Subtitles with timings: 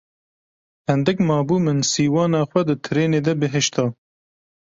[0.87, 3.85] Hindik mabû min sîwana xwe di trênê de bihişta.